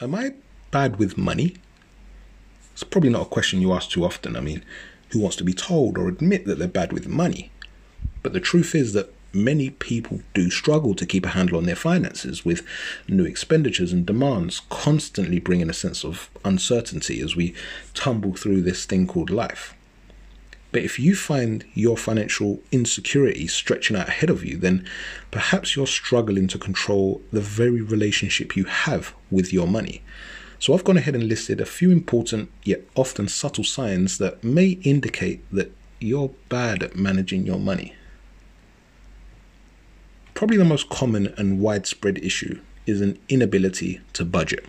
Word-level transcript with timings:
am 0.00 0.14
I 0.14 0.34
bad 0.70 0.96
with 0.96 1.16
money? 1.16 1.54
It's 2.72 2.84
probably 2.84 3.10
not 3.10 3.22
a 3.22 3.30
question 3.30 3.60
you 3.60 3.72
ask 3.72 3.90
too 3.90 4.04
often. 4.04 4.36
I 4.36 4.40
mean, 4.40 4.64
who 5.10 5.20
wants 5.20 5.36
to 5.36 5.44
be 5.44 5.54
told 5.54 5.96
or 5.96 6.08
admit 6.08 6.44
that 6.46 6.58
they're 6.58 6.68
bad 6.68 6.92
with 6.92 7.08
money? 7.08 7.50
But 8.22 8.32
the 8.32 8.40
truth 8.40 8.74
is 8.74 8.92
that 8.92 9.12
many 9.32 9.70
people 9.70 10.20
do 10.34 10.50
struggle 10.50 10.94
to 10.94 11.06
keep 11.06 11.24
a 11.24 11.30
handle 11.30 11.58
on 11.58 11.64
their 11.64 11.76
finances 11.76 12.44
with 12.44 12.66
new 13.08 13.24
expenditures 13.24 13.92
and 13.92 14.04
demands 14.04 14.62
constantly 14.68 15.38
bringing 15.38 15.70
a 15.70 15.74
sense 15.74 16.04
of 16.04 16.30
uncertainty 16.44 17.20
as 17.20 17.36
we 17.36 17.54
tumble 17.94 18.34
through 18.34 18.62
this 18.62 18.84
thing 18.84 19.06
called 19.06 19.30
life. 19.30 19.74
But 20.76 20.84
if 20.84 20.98
you 20.98 21.16
find 21.16 21.64
your 21.72 21.96
financial 21.96 22.60
insecurity 22.70 23.46
stretching 23.46 23.96
out 23.96 24.08
ahead 24.08 24.28
of 24.28 24.44
you, 24.44 24.58
then 24.58 24.86
perhaps 25.30 25.74
you're 25.74 25.86
struggling 25.86 26.48
to 26.48 26.58
control 26.58 27.22
the 27.32 27.40
very 27.40 27.80
relationship 27.80 28.54
you 28.58 28.64
have 28.64 29.14
with 29.30 29.54
your 29.54 29.66
money. 29.66 30.02
So 30.58 30.74
I've 30.74 30.84
gone 30.84 30.98
ahead 30.98 31.14
and 31.14 31.28
listed 31.28 31.62
a 31.62 31.64
few 31.64 31.90
important 31.90 32.50
yet 32.62 32.82
often 32.94 33.26
subtle 33.26 33.64
signs 33.64 34.18
that 34.18 34.44
may 34.44 34.72
indicate 34.82 35.42
that 35.50 35.72
you're 35.98 36.32
bad 36.50 36.82
at 36.82 36.94
managing 36.94 37.46
your 37.46 37.58
money. 37.58 37.94
Probably 40.34 40.58
the 40.58 40.66
most 40.66 40.90
common 40.90 41.28
and 41.38 41.58
widespread 41.58 42.18
issue 42.18 42.60
is 42.84 43.00
an 43.00 43.18
inability 43.30 44.02
to 44.12 44.26
budget. 44.26 44.66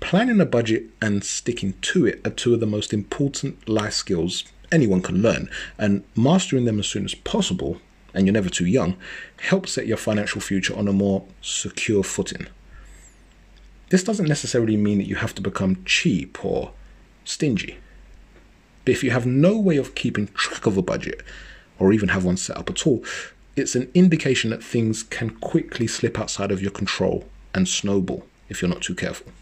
Planning 0.00 0.40
a 0.40 0.46
budget 0.46 0.86
and 1.00 1.22
sticking 1.22 1.74
to 1.82 2.06
it 2.06 2.26
are 2.26 2.30
two 2.30 2.54
of 2.54 2.58
the 2.58 2.66
most 2.66 2.92
important 2.92 3.68
life 3.68 3.92
skills 3.92 4.42
anyone 4.72 5.02
can 5.02 5.22
learn, 5.22 5.50
and 5.78 6.04
mastering 6.16 6.64
them 6.64 6.78
as 6.78 6.86
soon 6.86 7.04
as 7.04 7.14
possible, 7.14 7.80
and 8.14 8.26
you're 8.26 8.32
never 8.32 8.48
too 8.48 8.66
young, 8.66 8.96
helps 9.40 9.72
set 9.72 9.86
your 9.86 9.96
financial 9.96 10.40
future 10.40 10.76
on 10.76 10.88
a 10.88 10.92
more 10.92 11.24
secure 11.40 12.02
footing. 12.02 12.46
This 13.90 14.04
doesn't 14.04 14.28
necessarily 14.28 14.76
mean 14.76 14.98
that 14.98 15.08
you 15.08 15.16
have 15.16 15.34
to 15.34 15.42
become 15.42 15.84
cheap 15.84 16.44
or 16.44 16.72
stingy. 17.24 17.78
But 18.84 18.92
if 18.92 19.04
you 19.04 19.10
have 19.10 19.26
no 19.26 19.58
way 19.58 19.76
of 19.76 19.94
keeping 19.94 20.28
track 20.28 20.66
of 20.66 20.76
a 20.76 20.82
budget, 20.82 21.22
or 21.78 21.92
even 21.92 22.10
have 22.10 22.24
one 22.24 22.36
set 22.36 22.56
up 22.56 22.70
at 22.70 22.86
all, 22.86 23.04
it's 23.56 23.74
an 23.74 23.90
indication 23.94 24.50
that 24.50 24.62
things 24.62 25.02
can 25.02 25.30
quickly 25.30 25.86
slip 25.86 26.18
outside 26.18 26.52
of 26.52 26.62
your 26.62 26.70
control 26.70 27.28
and 27.54 27.68
snowball 27.68 28.24
if 28.48 28.62
you're 28.62 28.68
not 28.68 28.82
too 28.82 28.94
careful. 28.94 29.32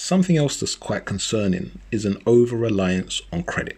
Something 0.00 0.36
else 0.36 0.60
that's 0.60 0.76
quite 0.76 1.04
concerning 1.04 1.80
is 1.90 2.04
an 2.04 2.22
over 2.24 2.56
reliance 2.56 3.20
on 3.32 3.42
credit. 3.42 3.76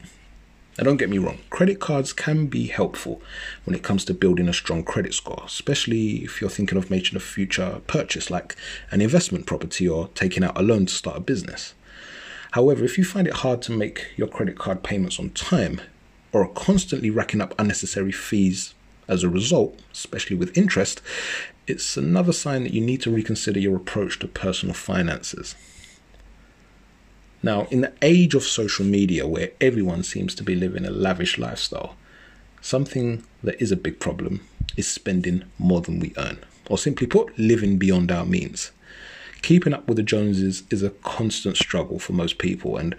Now, 0.76 0.84
don't 0.84 0.98
get 0.98 1.08
me 1.08 1.16
wrong, 1.16 1.38
credit 1.48 1.80
cards 1.80 2.12
can 2.12 2.46
be 2.46 2.66
helpful 2.66 3.22
when 3.64 3.74
it 3.74 3.82
comes 3.82 4.04
to 4.04 4.12
building 4.12 4.46
a 4.46 4.52
strong 4.52 4.82
credit 4.82 5.14
score, 5.14 5.42
especially 5.46 6.16
if 6.16 6.38
you're 6.38 6.50
thinking 6.50 6.76
of 6.76 6.90
making 6.90 7.16
a 7.16 7.20
future 7.20 7.80
purchase 7.86 8.30
like 8.30 8.54
an 8.90 9.00
investment 9.00 9.46
property 9.46 9.88
or 9.88 10.08
taking 10.08 10.44
out 10.44 10.58
a 10.58 10.62
loan 10.62 10.84
to 10.84 10.92
start 10.92 11.16
a 11.16 11.20
business. 11.20 11.72
However, 12.50 12.84
if 12.84 12.98
you 12.98 13.04
find 13.04 13.26
it 13.26 13.36
hard 13.36 13.62
to 13.62 13.72
make 13.72 14.08
your 14.18 14.28
credit 14.28 14.58
card 14.58 14.82
payments 14.82 15.18
on 15.18 15.30
time 15.30 15.80
or 16.32 16.44
are 16.44 16.52
constantly 16.52 17.08
racking 17.08 17.40
up 17.40 17.54
unnecessary 17.58 18.12
fees 18.12 18.74
as 19.08 19.22
a 19.22 19.30
result, 19.30 19.80
especially 19.90 20.36
with 20.36 20.56
interest, 20.56 21.00
it's 21.66 21.96
another 21.96 22.34
sign 22.34 22.62
that 22.64 22.74
you 22.74 22.82
need 22.82 23.00
to 23.00 23.10
reconsider 23.10 23.58
your 23.58 23.76
approach 23.76 24.18
to 24.18 24.28
personal 24.28 24.74
finances. 24.74 25.54
Now, 27.42 27.66
in 27.70 27.80
the 27.80 27.92
age 28.02 28.34
of 28.34 28.42
social 28.42 28.84
media 28.84 29.26
where 29.26 29.52
everyone 29.62 30.02
seems 30.02 30.34
to 30.34 30.42
be 30.42 30.54
living 30.54 30.84
a 30.84 30.90
lavish 30.90 31.38
lifestyle, 31.38 31.96
something 32.60 33.24
that 33.42 33.60
is 33.62 33.72
a 33.72 33.76
big 33.76 33.98
problem 33.98 34.46
is 34.76 34.86
spending 34.86 35.44
more 35.58 35.80
than 35.80 36.00
we 36.00 36.12
earn, 36.18 36.38
or 36.68 36.76
simply 36.76 37.06
put, 37.06 37.38
living 37.38 37.78
beyond 37.78 38.12
our 38.12 38.26
means. 38.26 38.72
Keeping 39.40 39.72
up 39.72 39.88
with 39.88 39.96
the 39.96 40.02
Joneses 40.02 40.64
is 40.68 40.82
a 40.82 40.90
constant 40.90 41.56
struggle 41.56 41.98
for 41.98 42.12
most 42.12 42.36
people, 42.36 42.76
and 42.76 42.94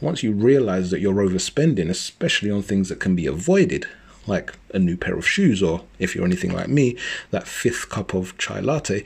once 0.00 0.24
you 0.24 0.32
realize 0.32 0.90
that 0.90 1.00
you're 1.00 1.14
overspending, 1.14 1.88
especially 1.88 2.50
on 2.50 2.62
things 2.62 2.88
that 2.88 2.98
can 2.98 3.14
be 3.14 3.26
avoided, 3.26 3.86
like 4.26 4.54
a 4.72 4.80
new 4.80 4.96
pair 4.96 5.16
of 5.16 5.26
shoes, 5.26 5.62
or 5.62 5.84
if 6.00 6.16
you're 6.16 6.24
anything 6.24 6.52
like 6.52 6.68
me, 6.68 6.96
that 7.30 7.46
fifth 7.46 7.90
cup 7.90 8.12
of 8.12 8.36
chai 8.38 8.58
latte, 8.58 9.04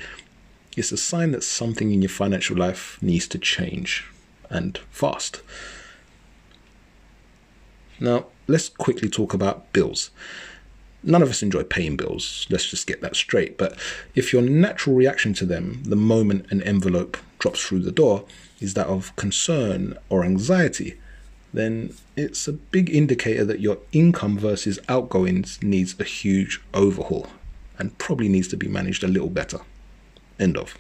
it's 0.78 0.93
a 0.93 0.97
sign 0.97 1.32
that 1.32 1.44
something 1.44 1.93
in 1.93 2.00
your 2.00 2.09
financial 2.09 2.56
life 2.56 2.97
needs 3.03 3.28
to 3.28 3.38
change 3.38 4.06
and 4.50 4.78
fast. 4.91 5.42
Now, 8.00 8.26
let's 8.47 8.69
quickly 8.69 9.09
talk 9.09 9.34
about 9.34 9.72
bills. 9.72 10.10
None 11.03 11.22
of 11.22 11.31
us 11.31 11.42
enjoy 11.42 11.62
paying 11.62 11.97
bills, 11.97 12.47
let's 12.50 12.69
just 12.69 12.86
get 12.86 13.00
that 13.03 13.16
straight. 13.16 13.56
But 13.56 13.78
if 14.14 14.32
your 14.32 14.42
natural 14.42 14.97
reaction 14.97 15.32
to 15.34 15.47
them 15.47 15.82
the 15.84 15.97
moment 15.97 16.50
an 16.50 16.62
envelope 16.62 17.16
drops 17.38 17.64
through 17.64 17.81
the 17.81 17.92
door 17.92 18.25
is 18.60 18.75
that 18.75 18.88
of 18.88 19.14
concern 19.16 19.97
or 20.09 20.25
anxiety, 20.25 20.98
then 21.53 21.94
it's 22.16 22.48
a 22.48 22.53
big 22.53 22.91
indicator 22.91 23.44
that 23.44 23.60
your 23.60 23.78
income 23.92 24.38
versus 24.38 24.78
outgoings 24.88 25.62
needs 25.62 25.98
a 25.98 26.04
huge 26.04 26.60
overhaul 26.75 27.28
and 27.78 27.97
probably 27.98 28.28
needs 28.28 28.48
to 28.48 28.56
be 28.56 28.69
managed 28.69 29.04
a 29.04 29.09
little 29.09 29.30
better. 29.30 29.60
End 30.38 30.56
of. 30.56 30.76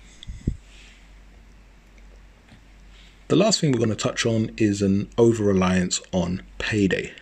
The 3.28 3.36
last 3.36 3.60
thing 3.60 3.72
we're 3.72 3.78
going 3.78 3.90
to 3.90 3.94
touch 3.94 4.24
on 4.24 4.52
is 4.56 4.80
an 4.80 5.10
over 5.18 5.44
reliance 5.44 6.00
on 6.12 6.40
payday. 6.56 7.12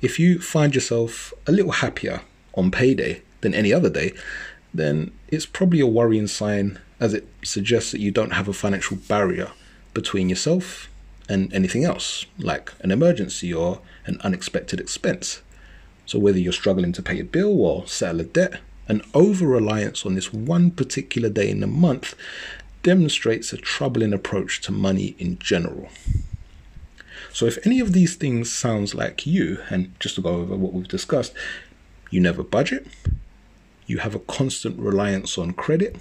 If 0.00 0.20
you 0.20 0.38
find 0.38 0.76
yourself 0.76 1.34
a 1.44 1.50
little 1.50 1.72
happier 1.72 2.20
on 2.54 2.70
payday 2.70 3.22
than 3.40 3.52
any 3.52 3.72
other 3.72 3.90
day, 3.90 4.12
then 4.72 5.10
it's 5.26 5.44
probably 5.44 5.80
a 5.80 5.88
worrying 5.88 6.28
sign 6.28 6.78
as 7.00 7.14
it 7.14 7.26
suggests 7.42 7.90
that 7.90 8.00
you 8.00 8.12
don't 8.12 8.34
have 8.34 8.46
a 8.46 8.52
financial 8.52 8.96
barrier 8.96 9.50
between 9.92 10.28
yourself 10.28 10.88
and 11.28 11.52
anything 11.52 11.84
else, 11.84 12.26
like 12.38 12.72
an 12.78 12.92
emergency 12.92 13.52
or 13.52 13.80
an 14.06 14.20
unexpected 14.20 14.78
expense. 14.78 15.42
So, 16.06 16.20
whether 16.20 16.38
you're 16.38 16.52
struggling 16.52 16.92
to 16.92 17.02
pay 17.02 17.18
a 17.18 17.24
bill 17.24 17.60
or 17.60 17.88
settle 17.88 18.20
a 18.20 18.24
debt, 18.24 18.60
an 18.86 19.02
over 19.14 19.48
reliance 19.48 20.06
on 20.06 20.14
this 20.14 20.32
one 20.32 20.70
particular 20.70 21.28
day 21.28 21.50
in 21.50 21.58
the 21.58 21.66
month 21.66 22.14
demonstrates 22.82 23.52
a 23.52 23.56
troubling 23.56 24.12
approach 24.12 24.60
to 24.62 24.72
money 24.72 25.14
in 25.18 25.38
general. 25.38 25.88
So, 27.32 27.46
if 27.46 27.64
any 27.66 27.80
of 27.80 27.92
these 27.92 28.14
things 28.16 28.52
sounds 28.52 28.94
like 28.94 29.26
you, 29.26 29.58
and 29.70 29.98
just 30.00 30.16
to 30.16 30.20
go 30.20 30.36
over 30.36 30.56
what 30.56 30.72
we've 30.72 30.88
discussed, 30.88 31.32
you 32.10 32.20
never 32.20 32.42
budget, 32.42 32.86
you 33.86 33.98
have 33.98 34.14
a 34.14 34.20
constant 34.20 34.78
reliance 34.78 35.38
on 35.38 35.52
credit, 35.52 35.96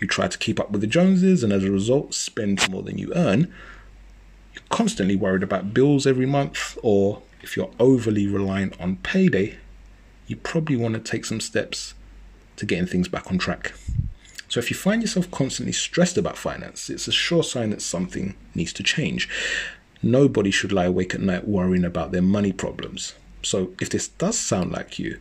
you 0.00 0.06
try 0.06 0.28
to 0.28 0.38
keep 0.38 0.58
up 0.58 0.70
with 0.70 0.80
the 0.80 0.86
Joneses, 0.86 1.42
and 1.42 1.52
as 1.52 1.64
a 1.64 1.70
result, 1.70 2.14
spend 2.14 2.70
more 2.70 2.82
than 2.82 2.98
you 2.98 3.12
earn, 3.14 3.52
you're 4.54 4.64
constantly 4.70 5.16
worried 5.16 5.42
about 5.42 5.74
bills 5.74 6.06
every 6.06 6.26
month, 6.26 6.78
or 6.82 7.22
if 7.42 7.56
you're 7.56 7.70
overly 7.78 8.26
reliant 8.26 8.78
on 8.80 8.96
payday, 8.96 9.58
you 10.26 10.36
probably 10.36 10.76
want 10.76 10.94
to 10.94 11.00
take 11.00 11.24
some 11.24 11.40
steps 11.40 11.94
to 12.56 12.64
getting 12.66 12.86
things 12.86 13.08
back 13.08 13.30
on 13.30 13.38
track. 13.38 13.72
So 14.48 14.60
if 14.60 14.70
you 14.70 14.76
find 14.76 15.02
yourself 15.02 15.30
constantly 15.30 15.72
stressed 15.72 16.16
about 16.16 16.38
finance, 16.38 16.88
it's 16.88 17.08
a 17.08 17.12
sure 17.12 17.42
sign 17.42 17.70
that 17.70 17.82
something 17.82 18.34
needs 18.54 18.72
to 18.74 18.82
change. 18.82 19.28
Nobody 20.02 20.50
should 20.50 20.72
lie 20.72 20.84
awake 20.84 21.14
at 21.14 21.20
night 21.20 21.48
worrying 21.48 21.84
about 21.84 22.12
their 22.12 22.22
money 22.22 22.52
problems. 22.52 23.14
So 23.42 23.72
if 23.80 23.90
this 23.90 24.08
does 24.08 24.38
sound 24.38 24.72
like 24.72 24.98
you, 24.98 25.18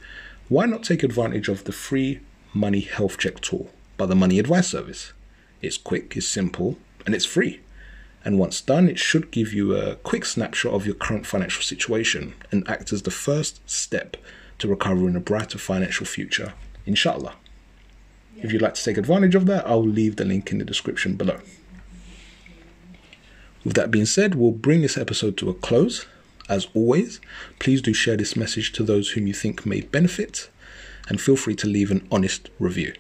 why 0.48 0.66
not 0.66 0.84
take 0.84 1.04
advantage 1.04 1.50
of 1.50 1.64
the 1.64 1.72
free 1.72 2.20
money 2.54 2.82
health 2.82 3.18
check 3.18 3.42
tool 3.42 3.70
by 3.98 4.06
the 4.06 4.16
Money 4.16 4.38
Advice 4.38 4.68
Service? 4.68 5.14
It's 5.62 5.78
quick, 5.78 6.16
it's 6.16 6.28
simple, 6.28 6.78
and 7.06 7.16
it's 7.16 7.26
free. 7.26 7.62
And 8.24 8.40
once 8.40 8.62
done, 8.62 8.90
it 8.90 9.00
should 9.00 9.32
give 9.32 9.54
you 9.54 9.76
a 9.76 9.96
quick 9.98 10.26
snapshot 10.26 10.74
of 10.74 10.86
your 10.86 10.96
current 10.96 11.26
financial 11.26 11.64
situation 11.64 12.34
and 12.52 12.68
act 12.68 12.92
as 12.94 13.04
the 13.04 13.12
first 13.12 13.68
step 13.70 14.18
to 14.60 14.68
recovering 14.68 15.16
a 15.16 15.20
brighter 15.20 15.58
financial 15.58 16.06
future, 16.06 16.54
inshallah. 16.86 17.36
If 18.38 18.52
you'd 18.52 18.62
like 18.62 18.76
to 18.76 18.84
take 18.84 18.98
advantage 18.98 19.36
of 19.36 19.46
that, 19.48 19.68
I'll 19.68 19.86
leave 19.86 20.18
the 20.18 20.26
link 20.26 20.52
in 20.52 20.60
the 20.60 20.66
description 20.66 21.16
below. 21.16 21.40
With 23.64 23.74
that 23.76 23.90
being 23.92 24.06
said, 24.06 24.36
we'll 24.36 24.52
bring 24.52 24.82
this 24.82 24.98
episode 24.98 25.38
to 25.38 25.50
a 25.50 25.54
close. 25.54 26.06
As 26.48 26.68
always, 26.76 27.20
please 27.58 27.82
do 27.82 27.94
share 27.94 28.16
this 28.16 28.36
message 28.36 28.72
to 28.74 28.84
those 28.84 29.12
whom 29.12 29.26
you 29.26 29.34
think 29.34 29.66
may 29.66 29.82
benefit, 29.82 30.50
and 31.08 31.20
feel 31.20 31.36
free 31.36 31.56
to 31.56 31.68
leave 31.68 31.90
an 31.90 32.08
honest 32.12 32.50
review. 32.60 32.94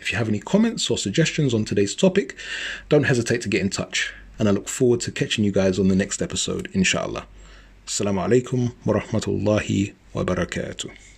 If 0.00 0.12
you 0.12 0.18
have 0.18 0.28
any 0.28 0.38
comments 0.38 0.88
or 0.90 0.96
suggestions 0.96 1.52
on 1.52 1.64
today's 1.64 1.96
topic, 1.96 2.36
don't 2.88 3.04
hesitate 3.04 3.40
to 3.42 3.48
get 3.48 3.62
in 3.62 3.70
touch, 3.70 4.14
and 4.38 4.48
I 4.48 4.52
look 4.52 4.68
forward 4.68 5.00
to 5.00 5.10
catching 5.10 5.44
you 5.44 5.50
guys 5.50 5.80
on 5.80 5.88
the 5.88 5.96
next 5.96 6.22
episode, 6.22 6.68
inshallah. 6.72 7.26
Assalamu 7.84 8.28
alaikum 8.28 8.74
wa 8.84 9.00
rahmatullahi 9.00 9.94
wa 10.14 10.22
barakatuh. 10.22 11.17